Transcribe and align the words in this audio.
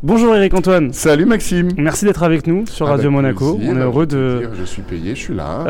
Bonjour 0.00 0.36
Eric 0.36 0.54
Antoine. 0.54 0.92
Salut 0.92 1.24
Maxime. 1.26 1.70
Merci 1.76 2.04
d'être 2.04 2.22
avec 2.22 2.46
nous 2.46 2.66
sur 2.68 2.86
Ah, 2.86 2.90
Radio 2.90 3.06
avec 3.06 3.16
Monaco. 3.16 3.54
plaisir, 3.56 3.72
on 3.72 3.76
est 3.76 3.80
avec 3.80 3.84
heureux 3.92 4.06
de, 4.06 4.36
plaisir. 4.38 4.50
Je 4.60 4.64
suis 4.64 4.82
payé, 4.82 5.14
je 5.16 5.20
suis 5.20 5.34
là. 5.34 5.64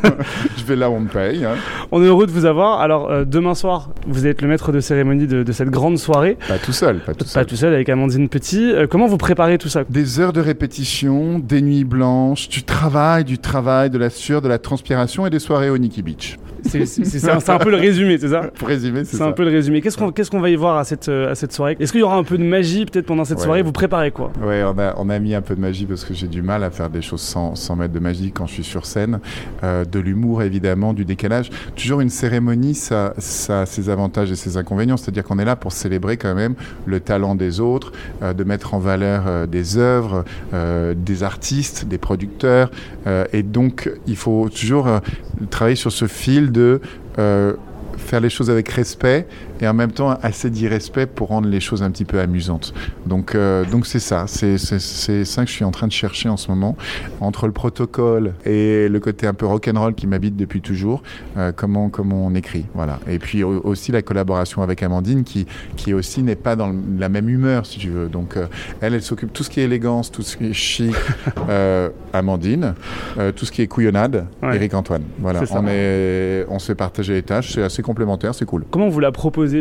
je 0.56 0.64
vais 0.64 0.76
là 0.76 0.88
où 0.88 0.94
on 0.94 1.00
me 1.00 1.08
paye. 1.08 1.44
hein. 1.44 1.56
on 1.90 2.00
est 2.00 2.06
heureux 2.06 2.26
de 2.26 2.30
vous 2.30 2.44
avoir. 2.44 2.80
Alors 2.80 3.10
euh, 3.10 3.24
demain 3.24 3.56
soir, 3.56 3.90
vous 4.06 4.28
êtes 4.28 4.42
le 4.42 4.48
maître 4.48 4.70
de 4.70 4.78
cérémonie 4.78 5.26
de, 5.26 5.42
de 5.42 5.52
cette 5.52 5.70
grande 5.70 5.98
soirée. 5.98 6.38
Pas 6.46 6.58
tout 6.58 6.72
seul, 6.72 7.00
pas 7.00 7.14
tout 7.14 7.24
Pas 7.24 7.30
seul. 7.30 7.46
tout 7.46 7.56
seul 7.56 7.74
avec 7.74 7.88
Amandine 7.88 8.28
Petit. 8.28 8.70
Euh, 8.70 8.86
comment 8.88 9.08
vous 9.08 9.18
préparez 9.18 9.58
tout 9.58 9.68
ça? 9.68 9.82
Des 9.90 10.20
heures 10.20 10.32
de 10.32 10.40
répétition, 10.40 11.40
des 11.40 11.60
nuits 11.60 11.82
blanches, 11.84 12.48
du 12.48 12.62
travail, 12.62 13.24
du 13.24 13.38
travail, 13.38 13.90
de 13.90 13.98
la 13.98 14.08
sueur, 14.10 14.40
de 14.40 14.48
la 14.48 14.58
transpiration 14.58 15.26
et 15.26 15.30
des 15.30 15.40
soirées 15.40 15.70
au 15.70 15.78
Nikki 15.78 16.02
Beach. 16.02 16.36
C'est 16.66 16.86
c'est- 16.86 17.04
c'est 17.04 17.30
un, 17.30 17.40
c'est 17.40 17.50
un 17.52 17.58
peu 17.58 17.70
le 17.70 17.76
résumé, 17.76 18.16
c'est 18.18 18.28
ça? 18.30 18.42
Pour 18.58 18.68
résumer, 18.68 19.00
c'est 19.04 19.12
C'est 19.12 19.16
ça. 19.18 19.26
un 19.26 19.32
peu 19.32 19.44
le 19.44 19.50
résumé. 19.50 19.80
Qu'est-ce 19.80 20.30
qu'on 20.30 20.40
va 20.40 20.50
y 20.50 20.56
voir 20.56 20.76
à 20.78 20.84
cette, 20.84 21.08
euh, 21.08 21.30
à 21.30 21.34
cette 21.34 21.52
soirée? 21.52 21.76
Est-ce 21.78 21.92
qu'il 21.92 22.00
y 22.00 22.04
aura 22.04 22.16
un 22.16 22.24
peu 22.24 22.38
de 22.38 22.42
magie 22.44 22.86
peut-être 22.86 23.06
pendant 23.06 23.24
cette 23.24 23.38
Ouais. 23.38 23.44
soirée? 23.44 23.62
Vous 23.62 23.72
préparez 23.72 24.10
quoi? 24.10 24.32
Ouais, 24.42 24.62
on 24.64 24.78
a, 24.78 24.94
on 24.96 25.08
a 25.10 25.18
mis 25.18 25.34
un 25.34 25.42
peu 25.42 25.54
de 25.54 25.60
magie 25.60 25.84
parce 25.86 26.04
que 26.04 26.14
j'ai 26.14 26.26
du 26.28 26.42
mal 26.42 26.64
à 26.64 26.70
faire 26.70 26.88
des 26.90 27.02
choses 27.02 27.20
sans, 27.20 27.54
sans 27.54 27.76
mettre 27.76 27.92
de 27.92 27.98
magie 27.98 28.32
quand 28.32 28.46
je 28.46 28.54
suis 28.54 28.64
sur 28.64 28.86
scène. 28.86 29.20
Euh, 29.62 29.84
de 29.84 29.98
l'humour, 30.00 30.42
évidemment, 30.42 30.92
du 30.94 31.04
décalage. 31.04 31.50
Toujours 31.76 32.00
une 32.00 32.08
cérémonie, 32.10 32.74
ça, 32.74 33.14
ça 33.18 33.62
a 33.62 33.66
ses 33.66 33.88
avantages 33.90 34.30
et 34.30 34.36
ses 34.36 34.56
inconvénients. 34.56 34.96
C'est-à-dire 34.96 35.24
qu'on 35.24 35.38
est 35.38 35.44
là 35.44 35.56
pour 35.56 35.72
célébrer 35.72 36.16
quand 36.16 36.34
même 36.34 36.54
le 36.86 37.00
talent 37.00 37.34
des 37.34 37.60
autres, 37.60 37.92
euh, 38.22 38.32
de 38.32 38.44
mettre 38.44 38.74
en 38.74 38.78
valeur 38.78 39.24
euh, 39.26 39.46
des 39.46 39.76
œuvres, 39.78 40.24
des 40.96 41.22
artistes, 41.22 41.86
des 41.86 41.98
producteurs. 41.98 42.70
Et 43.32 43.42
donc, 43.42 43.90
il 44.06 44.16
faut 44.16 44.48
toujours 44.48 44.88
travailler 45.50 45.76
sur 45.76 45.92
ce 45.92 46.06
fil 46.06 46.52
de... 46.52 46.80
euh, 47.18 47.54
faire 47.96 48.20
les 48.20 48.30
choses 48.30 48.50
avec 48.50 48.68
respect 48.68 49.26
et 49.60 49.68
en 49.68 49.74
même 49.74 49.92
temps 49.92 50.10
assez 50.22 50.50
d'irrespect 50.50 51.06
pour 51.14 51.28
rendre 51.28 51.48
les 51.48 51.60
choses 51.60 51.82
un 51.82 51.90
petit 51.90 52.04
peu 52.04 52.20
amusantes. 52.20 52.74
Donc 53.06 53.34
euh, 53.34 53.64
donc 53.64 53.86
c'est 53.86 53.98
ça, 54.00 54.24
c'est 54.26 54.58
ça 54.58 55.42
que 55.44 55.48
je 55.50 55.54
suis 55.54 55.64
en 55.64 55.70
train 55.70 55.86
de 55.86 55.92
chercher 55.92 56.28
en 56.28 56.36
ce 56.36 56.50
moment 56.50 56.76
entre 57.20 57.46
le 57.46 57.52
protocole 57.52 58.34
et 58.44 58.88
le 58.88 59.00
côté 59.00 59.26
un 59.26 59.34
peu 59.34 59.46
rock'n'roll 59.46 59.94
qui 59.94 60.06
m'habite 60.06 60.36
depuis 60.36 60.60
toujours. 60.60 61.02
euh, 61.36 61.52
comment 61.54 61.88
comment 61.88 62.26
on 62.26 62.34
écrit, 62.34 62.66
voilà. 62.74 62.98
Et 63.08 63.18
puis 63.18 63.42
au- 63.44 63.60
aussi 63.64 63.92
la 63.92 64.02
collaboration 64.02 64.62
avec 64.62 64.82
Amandine 64.82 65.24
qui 65.24 65.46
qui 65.76 65.94
aussi 65.94 66.22
n'est 66.22 66.36
pas 66.36 66.56
dans 66.56 66.74
la 66.98 67.08
même 67.08 67.28
humeur 67.28 67.66
si 67.66 67.78
tu 67.78 67.88
veux. 67.90 68.08
Donc 68.08 68.36
euh, 68.36 68.46
elle 68.80 68.94
elle 68.94 69.02
s'occupe 69.02 69.32
tout 69.32 69.42
ce 69.44 69.50
qui 69.50 69.60
est 69.60 69.64
élégance, 69.64 70.10
tout 70.12 70.22
ce 70.22 70.36
qui 70.36 70.46
est 70.46 70.52
chic, 70.52 70.94
Amandine, 72.12 72.74
tout 73.36 73.44
ce 73.44 73.52
qui 73.52 73.62
est 73.62 73.66
couillonnade, 73.66 74.26
Ouais. 74.42 74.56
Eric 74.56 74.74
Antoine. 74.74 75.02
Voilà, 75.18 75.40
on 75.52 75.66
est 75.68 76.44
on 76.48 76.58
se 76.58 76.66
fait 76.66 76.74
partager 76.74 77.14
les 77.14 77.22
tâches, 77.22 77.52
c'est 77.54 77.62
assez 77.62 77.82
complémentaire, 77.82 78.34
c'est 78.34 78.44
cool. 78.44 78.64
Comment 78.70 78.88
vous 78.88 79.00
l'a 79.00 79.12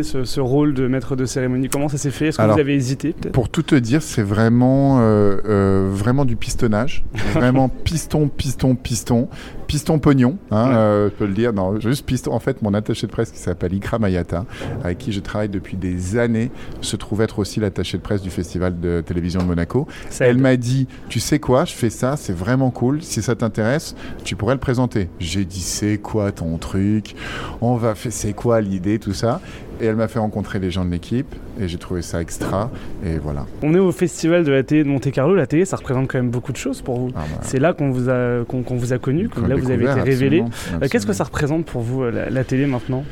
ce, 0.03 0.23
ce 0.23 0.39
rôle 0.39 0.73
de 0.73 0.87
maître 0.87 1.15
de 1.15 1.25
cérémonie? 1.25 1.69
Comment 1.69 1.89
ça 1.89 1.97
s'est 1.97 2.11
fait? 2.11 2.27
Est-ce 2.27 2.37
que 2.37 2.41
Alors, 2.43 2.55
vous 2.55 2.61
avez 2.61 2.75
hésité 2.75 3.13
Pour 3.31 3.49
tout 3.49 3.63
te 3.63 3.75
dire, 3.75 4.01
c'est 4.01 4.23
vraiment, 4.23 4.99
euh, 5.01 5.37
euh, 5.45 5.89
vraiment 5.91 6.25
du 6.25 6.35
pistonnage. 6.35 7.03
vraiment 7.33 7.69
piston, 7.69 8.27
piston, 8.29 8.75
piston. 8.75 9.27
Piston 9.67 9.97
pognon, 9.97 10.37
hein, 10.51 10.67
Ouais. 10.69 10.75
euh, 10.75 11.09
je 11.09 11.15
peux 11.15 11.25
le 11.25 11.33
dire. 11.33 11.51
Non, 11.53 11.79
juste 11.79 12.05
piston. 12.05 12.31
En 12.33 12.39
fait, 12.39 12.61
mon 12.61 12.73
attaché 12.73 13.07
de 13.07 13.11
presse 13.11 13.31
qui 13.31 13.39
s'appelle 13.39 13.73
Ikra 13.73 13.97
Mayata, 13.97 14.45
avec 14.83 14.97
qui 14.99 15.11
je 15.11 15.19
travaille 15.19 15.49
depuis 15.49 15.77
des 15.77 16.17
années, 16.17 16.51
se 16.81 16.95
trouve 16.95 17.21
être 17.21 17.39
aussi 17.39 17.59
l'attaché 17.59 17.97
de 17.97 18.03
presse 18.03 18.21
du 18.21 18.29
Festival 18.29 18.79
de 18.79 19.01
télévision 19.05 19.41
de 19.41 19.47
Monaco. 19.47 19.87
Ça 20.09 20.27
Elle 20.27 20.37
m'a 20.37 20.57
dit, 20.57 20.87
tu 21.09 21.19
sais 21.19 21.39
quoi, 21.39 21.65
je 21.65 21.73
fais 21.73 21.89
ça, 21.89 22.17
c'est 22.17 22.33
vraiment 22.35 22.69
cool. 22.71 23.01
Si 23.01 23.21
ça 23.21 23.35
t'intéresse, 23.35 23.95
tu 24.23 24.35
pourrais 24.35 24.53
le 24.53 24.59
présenter. 24.59 25.09
J'ai 25.19 25.45
dit, 25.45 25.61
c'est 25.61 25.97
quoi 25.97 26.31
ton 26.31 26.57
truc? 26.57 27.15
On 27.61 27.75
va 27.75 27.95
faire, 27.95 28.11
c'est 28.11 28.33
quoi 28.33 28.61
l'idée, 28.61 28.99
tout 28.99 29.13
ça? 29.13 29.41
Et 29.81 29.85
elle 29.85 29.95
m'a 29.95 30.07
fait 30.07 30.19
rencontrer 30.19 30.59
les 30.59 30.71
gens 30.71 30.85
de 30.85 30.91
l'équipe 30.91 31.33
et 31.59 31.67
j'ai 31.67 31.77
trouvé 31.77 32.01
ça 32.01 32.21
extra. 32.21 32.69
Et 33.05 33.17
voilà. 33.17 33.45
On 33.61 33.73
est 33.73 33.79
au 33.79 33.91
festival 33.91 34.43
de 34.43 34.51
la 34.51 34.63
télé 34.63 34.83
de 34.83 34.89
Monte 34.89 35.11
Carlo. 35.11 35.35
La 35.35 35.47
télé, 35.47 35.65
ça 35.65 35.77
représente 35.77 36.07
quand 36.07 36.17
même 36.19 36.29
beaucoup 36.29 36.51
de 36.51 36.57
choses 36.57 36.81
pour 36.81 36.99
vous. 36.99 37.09
Ah 37.15 37.19
bah, 37.21 37.39
C'est 37.41 37.59
là 37.59 37.73
qu'on 37.73 37.89
vous 37.91 38.09
a 38.09 38.45
qu'on 38.47 38.61
qu'on 38.63 38.75
vous 38.75 38.93
a 38.93 38.97
connu, 38.99 39.29
que 39.29 39.41
là 39.41 39.55
vous 39.55 39.71
avez 39.71 39.83
été 39.85 40.01
révélé. 40.01 40.43
Euh, 40.81 40.87
Qu'est-ce 40.89 41.05
que 41.07 41.13
ça 41.13 41.23
représente 41.23 41.65
pour 41.65 41.81
vous 41.81 42.03
euh, 42.03 42.11
la, 42.11 42.29
la 42.29 42.43
télé 42.43 42.65
maintenant? 42.65 43.03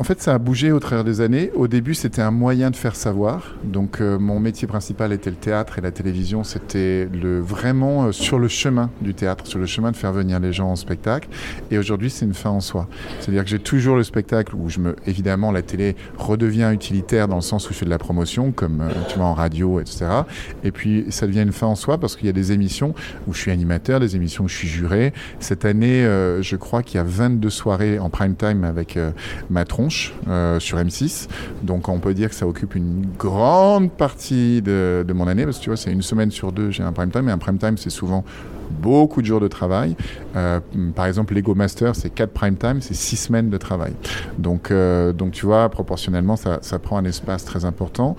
En 0.00 0.04
fait, 0.04 0.22
ça 0.22 0.32
a 0.32 0.38
bougé 0.38 0.70
au 0.70 0.78
travers 0.78 1.02
des 1.02 1.20
années. 1.20 1.50
Au 1.56 1.66
début, 1.66 1.92
c'était 1.92 2.22
un 2.22 2.30
moyen 2.30 2.70
de 2.70 2.76
faire 2.76 2.94
savoir. 2.94 3.56
Donc, 3.64 4.00
euh, 4.00 4.16
mon 4.16 4.38
métier 4.38 4.68
principal 4.68 5.12
était 5.12 5.28
le 5.28 5.34
théâtre 5.34 5.76
et 5.78 5.80
la 5.80 5.90
télévision, 5.90 6.44
c'était 6.44 7.08
le, 7.12 7.40
vraiment 7.40 8.04
euh, 8.04 8.12
sur 8.12 8.38
le 8.38 8.46
chemin 8.46 8.90
du 9.00 9.12
théâtre, 9.12 9.48
sur 9.48 9.58
le 9.58 9.66
chemin 9.66 9.90
de 9.90 9.96
faire 9.96 10.12
venir 10.12 10.38
les 10.38 10.52
gens 10.52 10.68
en 10.68 10.76
spectacle. 10.76 11.28
Et 11.72 11.78
aujourd'hui, 11.78 12.10
c'est 12.10 12.24
une 12.24 12.34
fin 12.34 12.50
en 12.50 12.60
soi. 12.60 12.86
C'est-à-dire 13.18 13.42
que 13.42 13.50
j'ai 13.50 13.58
toujours 13.58 13.96
le 13.96 14.04
spectacle 14.04 14.54
où 14.54 14.68
je 14.68 14.78
me, 14.78 14.94
évidemment, 15.08 15.50
la 15.50 15.62
télé 15.62 15.96
redevient 16.16 16.70
utilitaire 16.72 17.26
dans 17.26 17.34
le 17.34 17.42
sens 17.42 17.68
où 17.68 17.72
je 17.72 17.78
fais 17.78 17.84
de 17.84 17.90
la 17.90 17.98
promotion, 17.98 18.52
comme 18.52 18.82
euh, 18.82 18.90
tu 19.08 19.18
vois 19.18 19.26
en 19.26 19.34
radio, 19.34 19.80
etc. 19.80 20.06
Et 20.62 20.70
puis, 20.70 21.06
ça 21.08 21.26
devient 21.26 21.42
une 21.42 21.52
fin 21.52 21.66
en 21.66 21.74
soi 21.74 21.98
parce 21.98 22.14
qu'il 22.14 22.26
y 22.26 22.30
a 22.30 22.32
des 22.32 22.52
émissions 22.52 22.94
où 23.26 23.34
je 23.34 23.40
suis 23.40 23.50
animateur, 23.50 23.98
des 23.98 24.14
émissions 24.14 24.44
où 24.44 24.48
je 24.48 24.54
suis 24.54 24.68
juré. 24.68 25.12
Cette 25.40 25.64
année, 25.64 26.04
euh, 26.04 26.40
je 26.40 26.54
crois 26.54 26.84
qu'il 26.84 26.98
y 26.98 27.00
a 27.00 27.04
22 27.04 27.50
soirées 27.50 27.98
en 27.98 28.10
prime 28.10 28.36
time 28.36 28.62
avec 28.62 28.96
euh, 28.96 29.10
euh, 30.28 30.60
sur 30.60 30.78
M6. 30.78 31.28
Donc 31.62 31.88
on 31.88 31.98
peut 31.98 32.14
dire 32.14 32.28
que 32.28 32.34
ça 32.34 32.46
occupe 32.46 32.74
une 32.74 33.06
grande 33.18 33.90
partie 33.90 34.62
de, 34.62 35.04
de 35.06 35.12
mon 35.12 35.26
année, 35.26 35.44
parce 35.44 35.58
que 35.58 35.64
tu 35.64 35.70
vois, 35.70 35.76
c'est 35.76 35.92
une 35.92 36.02
semaine 36.02 36.30
sur 36.30 36.52
deux, 36.52 36.70
j'ai 36.70 36.82
un 36.82 36.92
prime 36.92 37.10
time, 37.10 37.28
et 37.28 37.32
un 37.32 37.38
prime 37.38 37.58
time, 37.58 37.76
c'est 37.76 37.90
souvent 37.90 38.24
beaucoup 38.70 39.22
de 39.22 39.26
jours 39.26 39.40
de 39.40 39.48
travail. 39.48 39.96
Euh, 40.36 40.60
par 40.94 41.06
exemple, 41.06 41.34
Lego 41.34 41.54
Master, 41.54 41.96
c'est 41.96 42.10
4 42.10 42.30
prime 42.30 42.56
time, 42.56 42.80
c'est 42.80 42.94
6 42.94 43.16
semaines 43.16 43.50
de 43.50 43.56
travail. 43.56 43.92
Donc, 44.38 44.70
euh, 44.70 45.12
donc 45.12 45.32
tu 45.32 45.46
vois, 45.46 45.68
proportionnellement, 45.68 46.36
ça, 46.36 46.58
ça 46.62 46.78
prend 46.78 46.98
un 46.98 47.04
espace 47.04 47.44
très 47.44 47.64
important. 47.64 48.16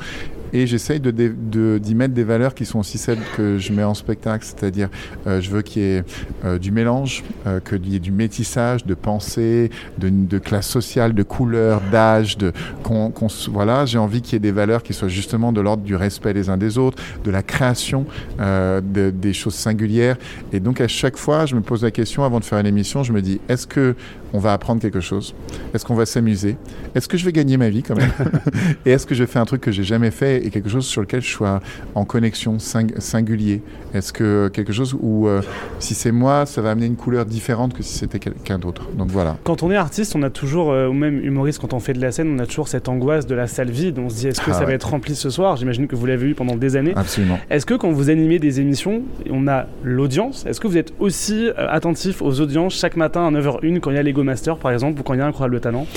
Et 0.54 0.68
j'essaye 0.68 1.00
de, 1.00 1.12
dé- 1.12 1.30
de- 1.30 1.80
d'y 1.82 1.96
mettre 1.96 2.14
des 2.14 2.24
valeurs 2.24 2.54
qui 2.56 2.66
sont 2.66 2.80
aussi 2.80 2.98
celles 2.98 3.20
que 3.38 3.58
je 3.58 3.72
mets 3.74 3.84
en 3.84 3.94
spectacle, 3.94 4.46
c'est-à-dire 4.46 4.90
euh, 5.28 5.42
je 5.42 5.50
veux 5.50 5.62
qu'il 5.62 5.82
y 5.82 5.86
ait 5.86 6.04
euh, 6.46 6.58
du 6.58 6.72
mélange, 6.72 7.24
euh, 7.48 7.60
qu'il 7.60 7.88
y 7.90 7.96
ait 7.96 8.00
du 8.00 8.12
métissage 8.12 8.86
de 8.86 8.94
pensée, 8.94 9.70
de, 9.98 10.10
de 10.10 10.38
classe 10.40 10.68
sociale, 10.68 11.14
de 11.14 11.24
couleur, 11.24 11.82
d'âge, 11.92 12.38
de 12.38 12.52
qu'on, 12.84 13.12
voilà, 13.52 13.86
j'ai 13.86 13.98
envie 13.98 14.22
qu'il 14.22 14.34
y 14.34 14.38
ait 14.38 14.40
des 14.40 14.52
valeurs 14.52 14.84
qui 14.84 14.94
soient 14.94 15.08
justement 15.08 15.52
de 15.52 15.62
l'ordre 15.62 15.84
du 15.84 15.96
respect 15.96 16.34
les 16.34 16.50
uns 16.50 16.58
des 16.58 16.78
autres, 16.78 17.02
de 17.24 17.32
la 17.32 17.44
création 17.44 18.06
euh, 18.40 18.82
de- 18.82 19.10
des 19.12 19.34
choses 19.34 19.56
singulières. 19.56 20.18
Et 20.54 20.60
donc 20.60 20.82
à 20.82 20.88
chaque 20.88 21.18
fois, 21.18 21.46
je 21.46 21.56
me 21.56 21.62
pose 21.62 21.84
la 21.84 21.92
question 21.92 22.24
avant 22.24 22.40
de 22.40 22.46
faire 22.46 22.60
une 22.60 22.66
émission, 22.68 23.04
je 23.04 23.14
me 23.14 23.22
dis 23.22 23.40
est-ce 23.50 23.68
que 23.68 23.96
on 24.32 24.38
va 24.38 24.54
apprendre 24.54 24.80
quelque 24.80 25.00
chose? 25.00 25.34
Est-ce 25.74 25.84
qu'on 25.86 25.96
va 25.96 26.06
s'amuser? 26.06 26.56
Est-ce 26.94 27.08
que 27.08 27.18
je 27.18 27.26
vais 27.26 27.32
gagner 27.32 27.58
ma 27.58 27.70
vie 27.70 27.82
quand 27.82 27.96
même? 27.96 28.12
Et 28.86 28.92
est-ce 28.92 29.08
que 29.08 29.16
je 29.16 29.26
fais 29.26 29.40
un 29.40 29.46
truc 29.46 29.60
que 29.62 29.72
j'ai 29.72 29.84
jamais 29.84 30.12
fait? 30.12 30.39
Et 30.46 30.50
quelque 30.50 30.70
chose 30.70 30.86
sur 30.86 31.02
lequel 31.02 31.22
je 31.22 31.30
sois 31.30 31.60
en 31.96 32.06
connexion 32.06 32.58
sing- 32.58 33.00
singulier 33.00 33.62
Est-ce 33.94 34.14
que 34.14 34.50
quelque 34.54 34.74
chose 34.74 34.96
où 35.00 35.28
euh, 35.28 35.42
si 35.80 35.94
c'est 35.96 36.12
moi, 36.12 36.46
ça 36.46 36.62
va 36.62 36.72
amener 36.72 36.86
une 36.86 36.96
couleur 36.96 37.26
différente 37.26 37.74
que 37.74 37.84
si 37.84 37.98
c'était 37.98 38.20
quelqu'un 38.20 38.60
d'autre 38.60 38.88
Donc 38.98 39.10
voilà. 39.10 39.38
Quand 39.44 39.64
on 39.64 39.72
est 39.72 39.76
artiste, 39.76 40.16
on 40.16 40.24
a 40.24 40.30
toujours, 40.30 40.72
euh, 40.72 40.88
ou 40.88 40.94
même 40.94 41.24
humoriste, 41.24 41.60
quand 41.60 41.74
on 41.74 41.80
fait 41.80 41.94
de 41.94 42.02
la 42.02 42.12
scène, 42.12 42.34
on 42.36 42.40
a 42.40 42.46
toujours 42.46 42.68
cette 42.68 42.88
angoisse 42.90 43.26
de 43.26 43.36
la 43.36 43.48
salle 43.48 43.70
vide. 43.72 44.00
On 44.00 44.10
se 44.10 44.16
dit 44.16 44.28
est-ce 44.28 44.42
que 44.42 44.52
Ah 44.52 44.54
ça 44.54 44.66
va 44.66 44.74
être 44.74 44.90
rempli 44.90 45.16
ce 45.16 45.30
soir? 45.30 45.56
J'imagine 45.58 45.88
que 45.88 45.96
vous 45.96 46.06
l'avez 46.06 46.28
eu 46.30 46.34
pendant 46.36 46.56
des 46.56 46.76
années. 46.76 46.94
Absolument. 46.96 47.40
Est-ce 47.50 47.66
que 47.66 47.74
quand 47.74 47.92
vous 47.92 48.10
animez 48.10 48.40
des 48.40 48.60
émissions, 48.60 49.02
on 49.30 49.48
a 49.48 49.66
l'audience? 49.84 50.46
Est-ce 50.46 50.60
que 50.60 50.68
vous 50.68 50.78
êtes 50.78 50.94
aussi 51.00 51.48
euh, 51.48 51.54
attentif 51.70 52.22
aux 52.22 52.40
audiences 52.42 52.76
chaque 52.76 52.96
matin 52.96 53.26
à 53.28 53.32
9h01 53.32 53.80
quand 53.80 53.92
il 53.92 53.96
y 53.96 54.00
a 54.00 54.04
Lego 54.04 54.24
Master 54.24 54.58
par 54.58 54.72
exemple 54.72 55.00
ou 55.00 55.04
quand 55.04 55.14
il 55.14 55.20
y 55.20 55.22
a 55.22 55.26
Incroyable 55.26 55.60
Talent? 55.60 55.88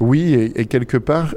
Oui, 0.00 0.34
et, 0.34 0.60
et 0.60 0.64
quelque 0.66 0.96
part, 0.96 1.34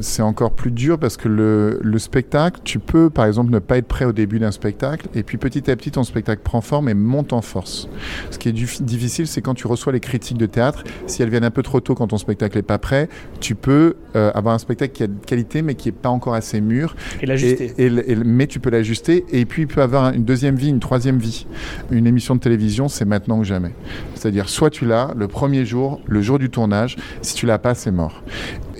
c'est 0.00 0.22
encore 0.22 0.52
plus 0.52 0.70
dur 0.70 0.98
parce 0.98 1.16
que 1.16 1.28
le, 1.28 1.80
le 1.82 1.91
spectacle, 1.98 2.60
tu 2.64 2.78
peux 2.78 3.10
par 3.10 3.26
exemple 3.26 3.50
ne 3.52 3.58
pas 3.58 3.78
être 3.78 3.86
prêt 3.88 4.04
au 4.04 4.12
début 4.12 4.38
d'un 4.38 4.50
spectacle, 4.50 5.06
et 5.14 5.22
puis 5.22 5.38
petit 5.38 5.70
à 5.70 5.76
petit, 5.76 5.90
ton 5.90 6.02
spectacle 6.04 6.42
prend 6.42 6.60
forme 6.60 6.88
et 6.88 6.94
monte 6.94 7.32
en 7.32 7.42
force. 7.42 7.88
Ce 8.30 8.38
qui 8.38 8.48
est 8.48 8.52
du- 8.52 8.68
difficile, 8.80 9.26
c'est 9.26 9.40
quand 9.42 9.54
tu 9.54 9.66
reçois 9.66 9.92
les 9.92 10.00
critiques 10.00 10.38
de 10.38 10.46
théâtre, 10.46 10.84
si 11.06 11.22
elles 11.22 11.30
viennent 11.30 11.44
un 11.44 11.50
peu 11.50 11.62
trop 11.62 11.80
tôt 11.80 11.94
quand 11.94 12.08
ton 12.08 12.18
spectacle 12.18 12.56
n'est 12.56 12.62
pas 12.62 12.78
prêt, 12.78 13.08
tu 13.40 13.54
peux 13.54 13.96
euh, 14.16 14.30
avoir 14.34 14.54
un 14.54 14.58
spectacle 14.58 14.92
qui 14.92 15.02
a 15.02 15.06
de 15.06 15.14
qualité 15.26 15.62
mais 15.62 15.74
qui 15.74 15.88
n'est 15.88 15.92
pas 15.92 16.08
encore 16.10 16.34
assez 16.34 16.60
mûr, 16.60 16.94
et 17.20 17.26
l'ajuster 17.26 17.72
et, 17.78 17.84
et 17.86 17.88
le- 17.90 18.10
et 18.10 18.14
le- 18.14 18.24
mais 18.24 18.46
tu 18.46 18.60
peux 18.60 18.70
l'ajuster 18.70 19.24
et 19.30 19.44
puis 19.44 19.62
il 19.62 19.68
peut 19.68 19.82
avoir 19.82 20.12
une 20.12 20.24
deuxième 20.24 20.56
vie, 20.56 20.68
une 20.68 20.80
troisième 20.80 21.18
vie. 21.18 21.46
Une 21.90 22.06
émission 22.06 22.34
de 22.34 22.40
télévision, 22.40 22.88
c'est 22.88 23.04
maintenant 23.04 23.38
ou 23.38 23.44
jamais. 23.44 23.72
C'est-à-dire 24.14 24.48
soit 24.48 24.70
tu 24.70 24.86
l'as 24.86 25.12
le 25.16 25.28
premier 25.28 25.64
jour, 25.64 26.00
le 26.06 26.22
jour 26.22 26.38
du 26.38 26.50
tournage, 26.50 26.96
si 27.22 27.34
tu 27.34 27.46
l'as 27.46 27.58
pas, 27.58 27.74
c'est 27.74 27.90
mort. 27.90 28.22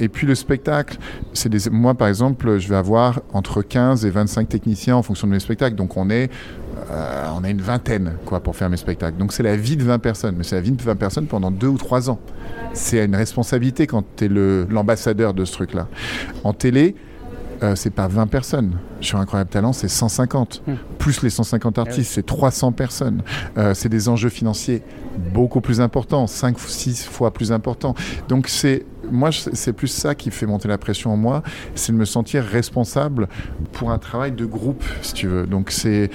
Et 0.02 0.08
puis 0.08 0.26
le 0.26 0.34
spectacle, 0.34 0.98
c'est 1.32 1.48
des 1.48 1.70
moi 1.70 1.94
par 1.94 2.08
exemple, 2.08 2.58
je 2.58 2.68
vais 2.68 2.74
avoir 2.74 3.20
entre 3.32 3.62
15 3.62 4.04
et 4.04 4.10
25 4.10 4.48
techniciens 4.48 4.96
en 4.96 5.02
fonction 5.04 5.28
de 5.28 5.32
mes 5.32 5.38
spectacles. 5.38 5.76
Donc 5.76 5.96
on 5.96 6.10
est 6.10 6.28
euh, 6.90 7.28
on 7.36 7.44
a 7.44 7.50
une 7.50 7.60
vingtaine 7.60 8.14
quoi 8.26 8.40
pour 8.40 8.56
faire 8.56 8.68
mes 8.68 8.76
spectacles. 8.76 9.16
Donc 9.16 9.32
c'est 9.32 9.44
la 9.44 9.54
vie 9.54 9.76
de 9.76 9.84
20 9.84 10.00
personnes, 10.00 10.34
mais 10.36 10.42
c'est 10.42 10.56
la 10.56 10.60
vie 10.60 10.72
de 10.72 10.82
20 10.82 10.96
personnes 10.96 11.26
pendant 11.26 11.52
deux 11.52 11.68
ou 11.68 11.78
trois 11.78 12.10
ans. 12.10 12.18
C'est 12.72 13.04
une 13.04 13.14
responsabilité 13.14 13.86
quand 13.86 14.02
tu 14.16 14.24
es 14.24 14.28
l'ambassadeur 14.68 15.34
de 15.34 15.44
ce 15.44 15.52
truc-là. 15.52 15.86
En 16.42 16.52
télé, 16.52 16.96
euh, 17.62 17.76
c'est 17.76 17.90
pas 17.90 18.08
20 18.08 18.26
personnes. 18.26 18.78
Sur 19.00 19.20
Incroyable 19.20 19.50
Talent, 19.50 19.72
c'est 19.72 19.86
150. 19.86 20.62
Hmm. 20.66 20.74
Plus 20.98 21.22
les 21.22 21.30
150 21.30 21.78
artistes, 21.78 22.10
c'est 22.12 22.26
300 22.26 22.72
personnes. 22.72 23.22
Euh, 23.56 23.72
c'est 23.74 23.88
des 23.88 24.08
enjeux 24.08 24.30
financiers 24.30 24.82
beaucoup 25.32 25.60
plus 25.60 25.80
importants, 25.80 26.26
5 26.26 26.56
ou 26.56 26.66
6 26.66 27.04
fois 27.04 27.32
plus 27.32 27.52
importants. 27.52 27.94
Donc 28.28 28.48
c'est 28.48 28.84
moi, 29.10 29.30
c'est 29.32 29.72
plus 29.72 29.88
ça 29.88 30.14
qui 30.14 30.30
fait 30.30 30.46
monter 30.46 30.68
la 30.68 30.78
pression 30.78 31.12
en 31.12 31.16
moi, 31.16 31.42
c'est 31.74 31.92
de 31.92 31.96
me 31.96 32.04
sentir 32.04 32.44
responsable 32.44 33.28
pour 33.72 33.90
un 33.90 33.98
travail 33.98 34.32
de 34.32 34.44
groupe, 34.44 34.84
si 35.02 35.14
tu 35.14 35.26
veux. 35.26 35.46
Donc 35.46 35.70
c'est 35.70 36.10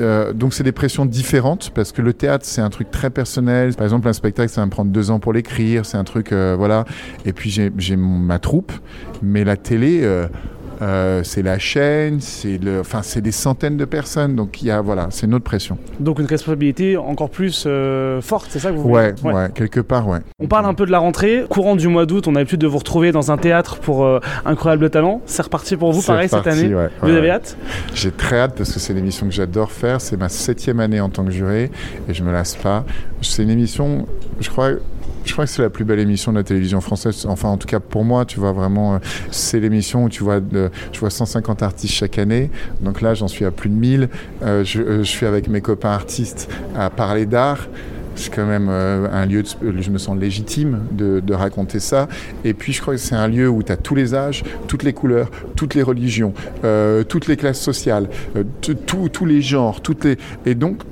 euh, 0.00 0.32
donc 0.32 0.54
c'est 0.54 0.64
des 0.64 0.72
pressions 0.72 1.06
différentes 1.06 1.70
parce 1.70 1.92
que 1.92 2.02
le 2.02 2.12
théâtre 2.12 2.44
c'est 2.46 2.60
un 2.60 2.70
truc 2.70 2.90
très 2.90 3.10
personnel. 3.10 3.74
Par 3.74 3.84
exemple, 3.84 4.08
un 4.08 4.12
spectacle 4.12 4.50
ça 4.50 4.60
va 4.60 4.66
me 4.66 4.70
prendre 4.70 4.90
deux 4.90 5.10
ans 5.10 5.20
pour 5.20 5.32
l'écrire, 5.32 5.86
c'est 5.86 5.96
un 5.96 6.04
truc 6.04 6.32
euh, 6.32 6.54
voilà. 6.56 6.84
Et 7.24 7.32
puis 7.32 7.50
j'ai 7.50 7.96
ma 7.96 8.38
troupe, 8.38 8.72
mais 9.22 9.44
la 9.44 9.56
télé. 9.56 10.00
Euh, 10.02 10.28
euh, 10.80 11.22
c'est 11.24 11.42
la 11.42 11.58
chaîne, 11.58 12.20
c'est 12.20 12.58
le, 12.58 12.80
enfin 12.80 13.02
c'est 13.02 13.20
des 13.20 13.32
centaines 13.32 13.76
de 13.76 13.84
personnes, 13.84 14.36
donc 14.36 14.62
il 14.62 14.68
y 14.68 14.70
a 14.70 14.80
voilà, 14.80 15.08
c'est 15.10 15.26
notre 15.26 15.44
pression. 15.44 15.78
Donc 15.98 16.18
une 16.18 16.26
responsabilité 16.26 16.96
encore 16.96 17.30
plus 17.30 17.64
euh, 17.66 18.20
forte, 18.20 18.46
c'est 18.50 18.58
ça 18.58 18.70
que 18.70 18.76
vous 18.76 18.88
ouais, 18.88 19.14
ouais, 19.24 19.48
quelque 19.54 19.80
part, 19.80 20.06
ouais. 20.08 20.20
On 20.40 20.46
parle 20.46 20.66
un 20.66 20.74
peu 20.74 20.86
de 20.86 20.90
la 20.90 20.98
rentrée. 20.98 21.44
Courant 21.48 21.76
du 21.76 21.88
mois 21.88 22.06
d'août, 22.06 22.28
on 22.28 22.34
a 22.34 22.38
l'habitude 22.38 22.60
de 22.60 22.66
vous 22.66 22.78
retrouver 22.78 23.12
dans 23.12 23.32
un 23.32 23.38
théâtre 23.38 23.78
pour 23.78 24.04
euh, 24.04 24.20
Incroyable 24.44 24.90
Talent. 24.90 25.20
C'est 25.26 25.42
reparti 25.42 25.76
pour 25.76 25.92
vous, 25.92 26.02
pareil 26.02 26.28
cette 26.28 26.46
année. 26.46 26.72
vous 27.02 27.10
avez 27.10 27.30
hâte? 27.30 27.56
J'ai 27.94 28.10
très 28.10 28.38
hâte 28.38 28.54
parce 28.56 28.72
que 28.72 28.78
c'est 28.78 28.94
l'émission 28.94 29.26
que 29.26 29.32
j'adore 29.32 29.72
faire. 29.72 30.00
C'est 30.00 30.16
ma 30.16 30.28
septième 30.28 30.80
année 30.80 31.00
en 31.00 31.08
tant 31.08 31.24
que 31.24 31.30
juré 31.30 31.70
et 32.08 32.14
je 32.14 32.22
me 32.22 32.32
lasse 32.32 32.54
pas. 32.54 32.84
C'est 33.20 33.42
une 33.42 33.50
émission, 33.50 34.06
je 34.40 34.48
crois 34.48 34.70
je 35.28 35.34
crois 35.34 35.44
que 35.44 35.50
c'est 35.50 35.62
la 35.62 35.70
plus 35.70 35.84
belle 35.84 35.98
émission 35.98 36.32
de 36.32 36.38
la 36.38 36.42
télévision 36.42 36.80
française. 36.80 37.26
Enfin, 37.28 37.50
en 37.50 37.58
tout 37.58 37.68
cas 37.68 37.80
pour 37.80 38.02
moi, 38.02 38.24
tu 38.24 38.40
vois 38.40 38.52
vraiment, 38.52 38.94
euh, 38.94 38.98
c'est 39.30 39.60
l'émission 39.60 40.04
où 40.04 40.08
tu 40.08 40.24
vois, 40.24 40.40
je 40.52 40.98
vois 40.98 41.10
150 41.10 41.62
artistes 41.62 41.94
chaque 41.94 42.18
année. 42.18 42.50
Donc 42.80 43.02
là, 43.02 43.12
j'en 43.12 43.28
suis 43.28 43.44
à 43.44 43.50
plus 43.50 43.68
de 43.68 43.74
1000. 43.74 44.08
Euh, 44.42 44.64
je, 44.64 44.80
euh, 44.80 44.98
je, 44.98 45.08
suis 45.08 45.26
avec 45.26 45.48
mes 45.48 45.60
copains 45.60 45.90
artistes 45.90 46.50
à 46.74 46.90
parler 46.90 47.26
d'art 47.26 47.68
c'est 48.14 48.34
quand 48.34 48.46
même 48.46 48.68
un 48.68 49.26
lieu, 49.26 49.44
de, 49.44 49.80
je 49.80 49.90
me 49.90 49.98
sens 49.98 50.18
légitime 50.18 50.80
de, 50.90 51.32
raconter 51.32 51.78
ça. 51.78 52.08
Et 52.42 52.52
puis 52.52 52.72
je 52.72 52.80
crois 52.80 52.94
que 52.94 53.00
c'est 53.00 53.14
un 53.14 53.28
lieu 53.28 53.48
où 53.48 53.62
tu 53.62 53.70
as 53.70 53.76
tous 53.76 53.94
les 53.94 54.12
âges, 54.12 54.42
toutes 54.66 54.82
les 54.82 54.92
couleurs, 54.92 55.30
toutes 55.54 55.76
les 55.76 55.84
religions, 55.84 56.34
toutes 57.08 57.28
les 57.28 57.36
classes 57.36 57.60
sociales, 57.60 58.08
euh, 58.34 58.42
tous 58.64 59.24
les 59.24 59.40
genres, 59.40 59.80
toutes 59.82 60.02
les... 60.02 60.18
et 60.46 60.56
donc 60.56 60.82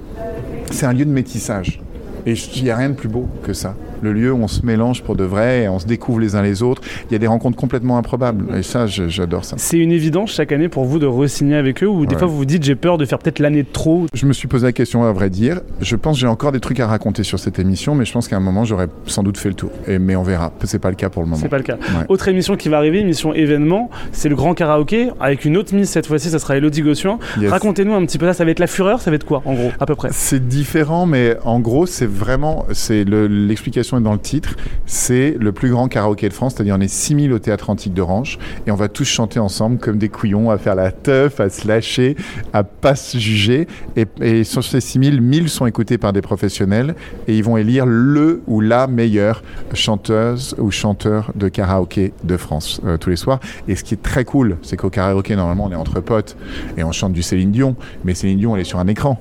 c'est 0.71 0.87
un 0.87 0.93
lieu 0.93 1.05
de 1.05 1.11
métissage. 1.11 1.81
Et 2.27 2.35
il 2.35 2.63
n'y 2.63 2.71
a 2.71 2.77
rien 2.77 2.91
de 2.91 2.95
plus 2.95 3.09
beau 3.09 3.29
que 3.43 3.53
ça 3.53 3.75
le 4.07 4.13
lieu 4.13 4.33
où 4.33 4.39
on 4.43 4.49
se 4.49 4.65
mélange 4.65 5.03
pour 5.03 5.17
de 5.17 5.25
vrai, 5.25 5.65
et 5.65 5.69
on 5.69 5.79
se 5.79 5.87
découvre 5.87 6.21
les 6.21 6.37
uns 6.37 6.43
les 6.43 6.63
autres. 6.63 6.83
Il 7.11 7.13
y 7.13 7.17
a 7.17 7.19
des 7.19 7.27
rencontres 7.27 7.57
complètement 7.57 7.99
improbables. 7.99 8.57
Et 8.57 8.63
ça, 8.63 8.87
j'adore 8.87 9.45
ça. 9.45 9.57
C'est 9.59 9.79
une 9.79 9.93
évidence 9.93 10.33
chaque 10.33 10.53
année 10.53 10.69
pour 10.69 10.85
vous 10.85 10.99
de 10.99 11.07
re-signer 11.07 11.57
avec 11.57 11.83
eux 11.83 11.89
ou 11.89 12.07
des 12.07 12.17
fois 12.17 12.27
vous 12.27 12.37
vous 12.37 12.45
dites 12.45 12.63
j'ai 12.63 12.75
peur 12.75 12.99
de 12.99 13.05
faire 13.05 13.19
peut-être 13.19 13.39
l'année 13.39 13.63
de 13.63 13.69
trop 13.73 14.07
Je 14.15 14.27
me 14.27 14.33
suis 14.33 14.49
posé 14.49 14.67
la 14.67 14.73
question 14.73 15.05
à 15.05 15.13
vrai 15.13 15.31
dire. 15.31 15.61
Je 15.81 15.97
pense 15.97 16.17
que 16.17 16.21
j'ai 16.21 16.27
encore 16.27 16.53
des 16.53 16.61
trucs 16.61 16.81
à 16.81 16.87
raconter 16.87 17.23
sur 17.23 17.39
cette 17.39 17.59
émission, 17.59 17.95
mais 17.95 18.05
je 18.05 18.13
pense 18.13 18.29
qu'à 18.29 18.37
un 18.37 18.41
moment 18.41 18.65
j'aurais 18.65 18.89
sans 19.07 19.23
doute 19.23 19.39
fait 19.39 19.49
le 19.49 19.55
tour. 19.55 19.71
Et, 19.87 19.99
mais 19.99 20.17
on 20.17 20.23
verra. 20.23 20.53
C'est 20.65 20.79
pas 20.79 20.91
le 20.91 20.97
cas 20.97 21.09
pour 21.09 21.23
le 21.23 21.29
moment. 21.29 21.41
C'est 21.41 21.49
pas 21.49 21.59
le 21.59 21.65
cas. 21.65 21.77
Autre 22.09 22.29
émission 22.29 22.57
qui 22.57 22.69
va 22.69 22.79
arriver, 22.79 23.01
émission 23.01 23.35
événement, 23.35 23.91
c'est 24.13 24.29
le 24.29 24.37
grand 24.37 24.55
karaoké 24.55 25.11
avec 25.21 25.45
une 25.45 25.57
autre 25.57 25.75
mise 25.75 25.89
cette 25.89 26.07
fois-ci, 26.07 26.31
ça 26.31 26.39
sera 26.39 26.57
Elodie 26.57 26.83
Gossuin. 26.83 27.19
Racontez-nous 27.49 27.95
un 27.95 28.05
petit 28.05 28.19
peu 28.19 28.27
ça. 28.27 28.35
Ça 28.35 28.45
va 28.45 28.51
être 28.51 28.59
la 28.59 28.67
fureur, 28.67 29.01
ça 29.01 29.11
va 29.11 29.17
être 29.17 29.25
quoi 29.25 29.43
en 29.45 29.55
gros, 29.55 29.71
à 29.81 29.87
peu 29.87 29.95
près? 29.95 30.09
C'est 30.13 30.47
différent, 30.47 31.07
mais 31.07 31.37
en 31.45 31.61
gros 31.61 31.87
c'est 31.87 32.07
vraiment, 32.07 32.67
c'est 32.73 33.05
l'explication 33.05 33.96
est 33.99 34.03
dans 34.03 34.13
le 34.13 34.19
titre 34.19 34.57
c'est 34.87 35.37
le 35.39 35.53
plus 35.53 35.71
grand 35.71 35.89
karaoké 35.89 36.29
de 36.29 36.33
France, 36.33 36.55
c'est-à-dire 36.55 36.77
on 36.79 36.81
est 36.81 36.89
6000 36.89 37.33
au 37.33 37.39
théâtre 37.39 37.71
antique 37.71 37.93
d'Orange 37.93 38.39
et 38.67 38.71
on 38.71 38.77
va 38.77 38.89
tous 38.89 39.05
chanter 39.05 39.39
ensemble 39.39 39.79
comme 39.79 39.99
des 39.99 40.09
couillons, 40.09 40.51
à 40.51 40.59
faire 40.59 40.75
la 40.75 40.93
teuf, 40.93 41.41
à 41.41 41.51
se 41.51 41.67
lâcher, 41.67 42.17
à 42.53 42.65
pas 42.65 42.95
se 42.95 43.19
juger. 43.19 43.67
Et, 43.97 44.45
sur 44.45 44.63
ces 44.63 44.81
6000, 44.81 45.21
1000 45.21 45.49
sont 45.49 45.67
écoutés 45.67 45.99
par 45.99 46.13
des 46.13 46.23
professionnels 46.23 46.95
et 47.27 47.37
ils 47.37 47.43
vont 47.43 47.57
élire 47.57 47.85
le 47.87 48.43
ou 48.47 48.61
la 48.61 48.87
meilleure 48.87 49.43
chanteuse 49.75 50.55
ou 50.59 50.71
chanteur 50.71 51.33
de 51.35 51.49
karaoké 51.49 52.13
de 52.25 52.37
France 52.37 52.81
euh, 52.85 52.97
tous 52.97 53.11
les 53.11 53.17
soirs. 53.17 53.41
Et 53.69 53.75
ce 53.75 53.85
qui 53.85 53.95
est 53.95 54.03
très 54.03 54.25
cool, 54.25 54.57
c'est 54.63 54.77
qu'au 54.77 54.91
karaoké, 54.91 55.37
normalement, 55.37 55.65
on 55.65 55.73
est 55.73 55.77
entre 55.77 56.01
potes 56.01 56.37
et 56.77 56.85
on 56.85 56.93
chante 56.93 57.13
du 57.13 57.23
Céline 57.23 57.51
Dion, 57.51 57.77
mais 58.05 58.15
Céline 58.15 58.39
Dion, 58.39 58.55
elle 58.55 58.63
est 58.63 58.65
sur 58.65 58.79
un 58.79 58.87
écran. 58.87 59.21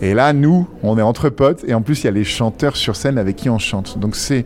Et 0.00 0.14
là, 0.14 0.32
nous, 0.32 0.66
on 0.82 0.98
est 0.98 1.02
entre 1.02 1.28
potes 1.28 1.64
et 1.66 1.74
en 1.74 1.82
plus, 1.82 2.02
il 2.02 2.06
y 2.06 2.08
a 2.08 2.12
les 2.12 2.24
chanteurs 2.24 2.76
sur 2.76 2.96
scène 2.96 3.18
avec 3.18 3.36
qui 3.36 3.50
on 3.50 3.58
chante. 3.58 3.93
Donc 3.96 4.16
c'est 4.16 4.44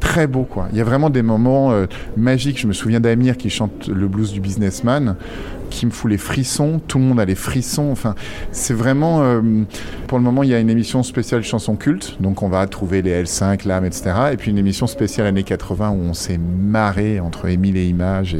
très 0.00 0.26
beau 0.26 0.44
quoi. 0.44 0.68
Il 0.72 0.78
y 0.78 0.80
a 0.80 0.84
vraiment 0.84 1.10
des 1.10 1.22
moments 1.22 1.72
euh, 1.72 1.86
magiques. 2.16 2.58
Je 2.58 2.66
me 2.66 2.72
souviens 2.72 3.00
d'Amir 3.00 3.36
qui 3.36 3.50
chante 3.50 3.88
le 3.88 4.08
blues 4.08 4.32
du 4.32 4.40
businessman 4.40 5.16
qui 5.70 5.86
me 5.86 5.90
fout 5.90 6.10
les 6.10 6.18
frissons. 6.18 6.80
Tout 6.86 6.98
le 6.98 7.04
monde 7.04 7.20
a 7.20 7.24
les 7.24 7.34
frissons. 7.34 7.90
Enfin, 7.90 8.14
c'est 8.52 8.74
vraiment. 8.74 9.22
Euh, 9.22 9.40
pour 10.06 10.18
le 10.18 10.24
moment, 10.24 10.42
il 10.42 10.50
y 10.50 10.54
a 10.54 10.58
une 10.58 10.70
émission 10.70 11.02
spéciale 11.02 11.42
chanson 11.42 11.76
culte. 11.76 12.20
Donc, 12.20 12.42
on 12.42 12.48
va 12.48 12.66
trouver 12.66 13.00
les 13.02 13.22
L5, 13.22 13.66
l'âme, 13.66 13.84
etc. 13.84 14.10
Et 14.32 14.36
puis 14.36 14.50
une 14.50 14.58
émission 14.58 14.86
spéciale 14.86 15.26
années 15.26 15.44
80 15.44 15.90
où 15.90 16.02
on 16.10 16.14
s'est 16.14 16.38
marré 16.38 17.20
entre 17.20 17.46
Émile 17.48 17.76
et 17.76 17.86
Images 17.86 18.36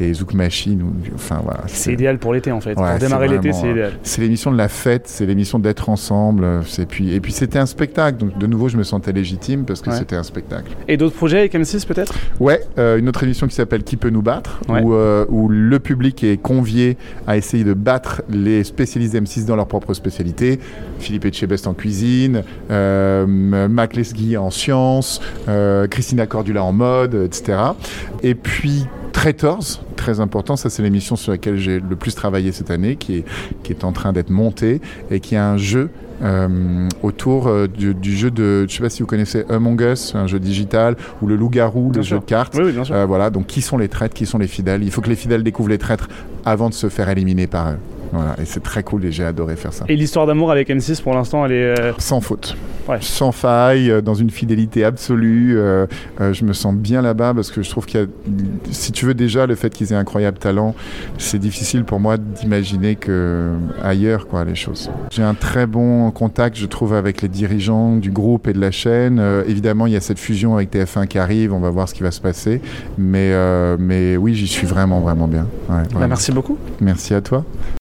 et, 0.00 0.14
Zouk 0.14 0.34
Machine. 0.34 0.84
Enfin, 1.14 1.40
voilà. 1.42 1.62
C'est 1.66 1.92
idéal 1.92 2.18
pour 2.18 2.34
l'été, 2.34 2.52
en 2.52 2.60
fait. 2.60 2.74
pour 2.74 2.86
démarrer 3.00 3.28
l'été, 3.28 3.52
c'est 3.52 3.70
idéal. 3.70 3.92
C'est 4.02 4.20
l'émission 4.20 4.52
de 4.52 4.58
la 4.58 4.68
fête, 4.68 5.08
c'est 5.08 5.26
l'émission 5.26 5.58
d'être 5.58 5.88
ensemble. 5.88 6.62
Et 6.78 6.86
puis, 6.86 7.14
et 7.14 7.20
puis 7.20 7.32
c'était 7.32 7.58
un 7.58 7.66
spectacle. 7.66 8.18
Donc, 8.18 8.38
de 8.38 8.46
nouveau, 8.46 8.68
je 8.68 8.76
me 8.76 8.84
sentais 8.84 9.12
légitime 9.12 9.64
parce 9.64 9.80
que 9.80 9.90
c'était 9.92 10.16
un 10.16 10.22
spectacle. 10.22 10.70
Et 10.88 10.96
d'autres 10.96 11.16
projets 11.16 11.38
avec 11.38 11.54
M6, 11.54 11.86
peut-être? 11.86 12.14
Ouais, 12.40 12.60
euh, 12.78 12.98
une 12.98 13.08
autre 13.08 13.22
émission 13.22 13.46
qui 13.46 13.54
s'appelle 13.54 13.82
Qui 13.82 13.96
peut 13.96 14.10
nous 14.10 14.22
battre 14.22 14.60
où, 14.68 14.92
euh, 14.92 15.24
où 15.28 15.48
le 15.48 15.78
public 15.78 16.22
est 16.24 16.36
convié 16.36 16.73
à 17.26 17.36
essayer 17.36 17.64
de 17.64 17.74
battre 17.74 18.22
les 18.28 18.64
spécialistes 18.64 19.14
M6 19.14 19.46
dans 19.46 19.56
leur 19.56 19.66
propre 19.66 19.94
spécialité. 19.94 20.58
Philippe 20.98 21.26
Etchebest 21.26 21.66
en 21.66 21.74
cuisine, 21.74 22.42
euh, 22.70 23.26
Mac 23.26 23.94
Lesguy 23.94 24.36
en 24.36 24.50
sciences, 24.50 25.20
euh, 25.48 25.86
Christina 25.86 26.26
Cordula 26.26 26.64
en 26.64 26.72
mode, 26.72 27.14
etc. 27.14 27.58
Et 28.22 28.34
puis 28.34 28.86
Traitors, 29.12 29.83
très 30.04 30.20
important, 30.20 30.56
ça 30.56 30.68
c'est 30.68 30.82
l'émission 30.82 31.16
sur 31.16 31.32
laquelle 31.32 31.56
j'ai 31.56 31.80
le 31.80 31.96
plus 31.96 32.14
travaillé 32.14 32.52
cette 32.52 32.70
année, 32.70 32.96
qui 32.96 33.16
est, 33.16 33.24
qui 33.62 33.72
est 33.72 33.84
en 33.84 33.92
train 33.92 34.12
d'être 34.12 34.28
montée 34.28 34.82
et 35.10 35.18
qui 35.18 35.34
a 35.34 35.50
un 35.50 35.56
jeu 35.56 35.88
euh, 36.22 36.88
autour 37.02 37.46
euh, 37.46 37.66
du, 37.66 37.94
du, 37.94 38.14
jeu 38.14 38.30
de, 38.30 38.66
je 38.68 38.76
sais 38.76 38.82
pas 38.82 38.90
si 38.90 39.00
vous 39.00 39.06
connaissez 39.06 39.46
Among 39.48 39.80
Us, 39.80 40.14
un 40.14 40.26
jeu 40.26 40.38
digital, 40.38 40.96
ou 41.22 41.26
le 41.26 41.36
loup-garou, 41.36 41.90
le 41.94 42.02
jeu 42.02 42.18
de 42.18 42.24
cartes. 42.24 42.54
Oui, 42.54 42.72
bien 42.72 42.84
sûr. 42.84 42.94
Euh, 42.94 43.06
voilà, 43.06 43.30
donc 43.30 43.46
qui 43.46 43.62
sont 43.62 43.78
les 43.78 43.88
traîtres, 43.88 44.14
qui 44.14 44.26
sont 44.26 44.38
les 44.38 44.46
fidèles? 44.46 44.82
Il 44.82 44.90
faut 44.90 45.00
que 45.00 45.08
les 45.08 45.16
fidèles 45.16 45.42
découvrent 45.42 45.70
les 45.70 45.78
traîtres 45.78 46.08
avant 46.44 46.68
de 46.68 46.74
se 46.74 46.90
faire 46.90 47.08
éliminer 47.08 47.46
par 47.46 47.70
eux. 47.70 47.78
Voilà, 48.14 48.36
et 48.40 48.44
c'est 48.44 48.62
très 48.62 48.84
cool 48.84 49.04
et 49.04 49.12
j'ai 49.12 49.24
adoré 49.24 49.56
faire 49.56 49.72
ça. 49.72 49.84
Et 49.88 49.96
l'histoire 49.96 50.26
d'amour 50.26 50.52
avec 50.52 50.68
M6 50.68 51.02
pour 51.02 51.14
l'instant, 51.14 51.44
elle 51.44 51.52
est. 51.52 51.80
Euh... 51.80 51.92
Sans 51.98 52.20
faute. 52.20 52.56
Ouais. 52.88 52.98
Sans 53.00 53.32
faille, 53.32 53.90
euh, 53.90 54.00
dans 54.02 54.14
une 54.14 54.30
fidélité 54.30 54.84
absolue. 54.84 55.56
Euh, 55.56 55.86
euh, 56.20 56.32
je 56.32 56.44
me 56.44 56.52
sens 56.52 56.74
bien 56.74 57.02
là-bas 57.02 57.32
parce 57.34 57.50
que 57.50 57.62
je 57.62 57.70
trouve 57.70 57.86
qu'il 57.86 58.00
y 58.00 58.02
a. 58.02 58.06
Si 58.70 58.92
tu 58.92 59.06
veux 59.06 59.14
déjà, 59.14 59.46
le 59.46 59.54
fait 59.54 59.72
qu'ils 59.74 59.92
aient 59.92 59.96
un 59.96 60.04
incroyable 60.04 60.38
talent, 60.38 60.74
c'est 61.16 61.38
difficile 61.38 61.84
pour 61.84 61.98
moi 61.98 62.18
d'imaginer 62.18 62.94
que 62.94 63.52
ailleurs, 63.82 64.26
quoi, 64.26 64.44
les 64.44 64.54
choses. 64.54 64.90
J'ai 65.10 65.22
un 65.22 65.34
très 65.34 65.66
bon 65.66 66.10
contact, 66.10 66.56
je 66.56 66.66
trouve, 66.66 66.92
avec 66.92 67.22
les 67.22 67.28
dirigeants 67.28 67.96
du 67.96 68.10
groupe 68.10 68.46
et 68.46 68.52
de 68.52 68.60
la 68.60 68.70
chaîne. 68.70 69.18
Évidemment, 69.48 69.86
il 69.86 69.94
y 69.94 69.96
a 69.96 70.00
cette 70.00 70.18
fusion 70.18 70.54
avec 70.54 70.70
TF1 70.70 71.06
qui 71.06 71.18
arrive, 71.18 71.54
on 71.54 71.60
va 71.60 71.70
voir 71.70 71.88
ce 71.88 71.94
qui 71.94 72.02
va 72.02 72.10
se 72.10 72.20
passer. 72.20 72.60
Mais, 72.98 73.32
mais 73.78 74.18
oui, 74.18 74.34
j'y 74.34 74.46
suis 74.46 74.66
vraiment, 74.66 75.00
vraiment 75.00 75.26
bien. 75.26 75.46
Ouais, 75.70 75.82
bah, 75.98 76.06
merci 76.06 76.32
beaucoup. 76.32 76.58
Merci 76.82 77.14
à 77.14 77.22
toi. 77.22 77.46